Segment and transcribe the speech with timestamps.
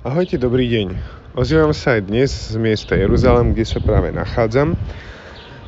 [0.00, 0.96] Ahojte, dobrý deň.
[1.36, 4.72] Ozývam sa aj dnes z miesta Jeruzalem, kde sa práve nachádzam.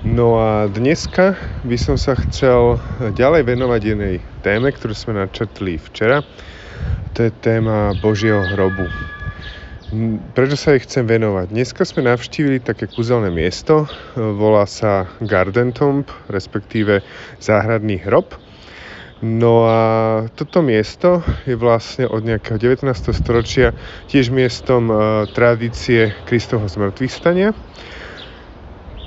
[0.08, 1.36] No a dneska
[1.68, 2.80] by som sa chcel
[3.12, 6.24] ďalej venovať jednej téme, ktorú sme načrtli včera.
[7.12, 8.88] To je téma Božieho hrobu.
[10.32, 11.52] Prečo sa jej chcem venovať?
[11.52, 13.84] Dneska sme navštívili také kúzelné miesto,
[14.16, 17.04] volá sa Garden Tomb, respektíve
[17.36, 18.32] záhradný hrob.
[19.22, 19.80] No a
[20.34, 22.82] toto miesto je vlastne od nejakého 19.
[23.14, 23.70] storočia
[24.10, 27.54] tiež miestom uh, tradície Kristovho zmrtvých stania.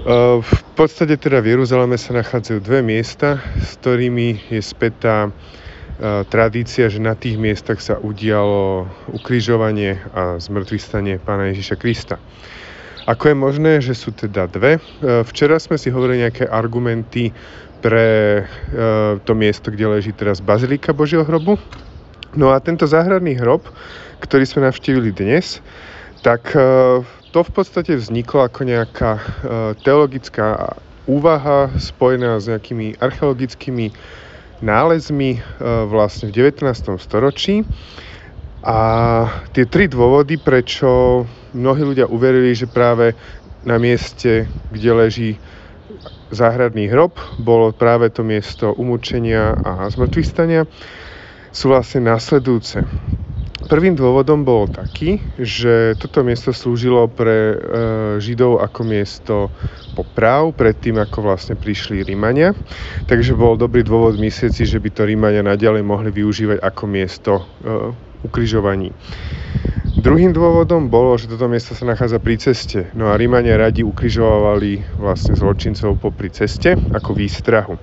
[0.08, 6.24] Uh, v podstate teda v Jeruzaleme sa nachádzajú dve miesta, s ktorými je spätá uh,
[6.32, 12.16] tradícia, že na tých miestach sa udialo ukrižovanie a zmrtvých stanie Pána Ježiša Krista.
[13.06, 14.82] Ako je možné, že sú teda dve?
[15.30, 17.30] Včera sme si hovorili nejaké argumenty
[17.82, 21.60] pre uh, to miesto, kde leží teraz Bazilika Božieho hrobu.
[22.36, 23.64] No a tento záhradný hrob,
[24.20, 25.64] ktorý sme navštívili dnes,
[26.24, 29.24] tak uh, to v podstate vzniklo ako nejaká uh,
[29.84, 33.94] teologická úvaha spojená s nejakými archeologickými
[34.66, 35.38] nálezmi
[35.86, 36.66] vlastne v 19.
[36.98, 37.62] storočí.
[38.66, 38.78] A
[39.54, 41.22] tie tri dôvody, prečo
[41.54, 43.14] mnohí ľudia uverili, že práve
[43.62, 45.30] na mieste, kde leží
[46.32, 50.68] záhradný hrob, bolo práve to miesto umúčenia a zmrtvistania,
[51.56, 52.84] sú vlastne následujúce.
[53.66, 57.58] Prvým dôvodom bol taký, že toto miesto slúžilo pre e,
[58.22, 59.36] Židov ako miesto
[59.98, 62.54] poprav, predtým ako vlastne prišli Rímania.
[63.10, 67.32] Takže bol dobrý dôvod myslieť si, že by to Rímania naďalej mohli využívať ako miesto
[67.42, 67.44] e,
[68.22, 68.94] ukrižovaní.
[70.06, 72.94] Druhým dôvodom bolo, že toto miesto sa nachádza pri ceste.
[72.94, 77.74] No a Rímania radi ukrižovali vlastne zločincov popri ceste ako výstrahu.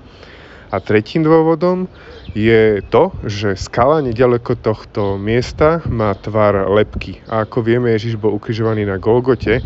[0.70, 1.90] A tretím dôvodom
[2.30, 7.18] je to, že skala nedaleko tohto miesta má tvar lepky.
[7.26, 9.58] A ako vieme, Ježiš bol ukrižovaný na Golgote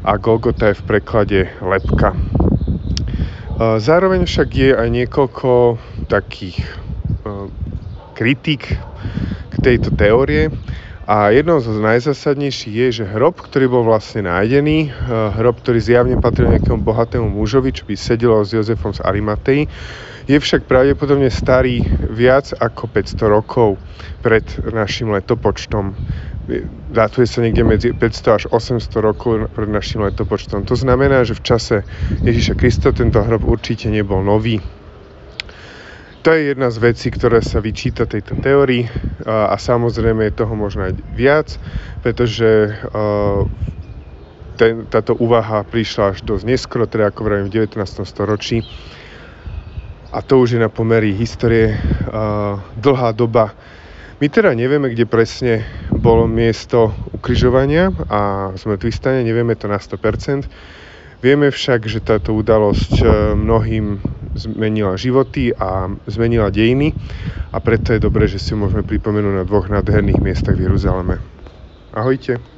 [0.00, 2.16] a Golgota je v preklade lepka.
[3.84, 5.76] Zároveň však je aj niekoľko
[6.08, 6.56] takých
[8.16, 8.80] kritik
[9.52, 10.48] k tejto teórie.
[11.08, 14.92] A jednou z najzásadnejších je, že hrob, ktorý bol vlastne nájdený, eh,
[15.40, 19.72] hrob, ktorý zjavne patril nejakému bohatému mužovi, čo by sedelo s Jozefom z Arimatei,
[20.28, 21.80] je však pravdepodobne starý
[22.12, 23.80] viac ako 500 rokov
[24.20, 25.96] pred našim letopočtom.
[26.92, 30.68] Dátuje sa niekde medzi 500 až 800 rokov pred našim letopočtom.
[30.68, 31.76] To znamená, že v čase
[32.20, 34.60] Ježíša Krista tento hrob určite nebol nový,
[36.28, 38.84] to je jedna z vecí, ktoré sa vyčíta tejto teórii
[39.24, 41.56] a, a samozrejme je toho možno aj viac,
[42.04, 43.48] pretože uh,
[44.60, 47.80] ten, táto úvaha prišla až dosť neskoro, teda ako vravím v 19.
[48.04, 48.60] storočí
[50.12, 53.56] a to už je na pomery histórie uh, dlhá doba.
[54.20, 60.44] My teda nevieme, kde presne bolo miesto ukrižovania a zmrtvistania, nevieme to na 100%.
[61.18, 63.02] Vieme však, že táto udalosť
[63.34, 63.98] mnohým
[64.38, 66.94] zmenila životy a zmenila dejiny
[67.50, 71.18] a preto je dobré, že si môžeme pripomenúť na dvoch nádherných miestach v Jeruzaleme.
[71.90, 72.57] Ahojte.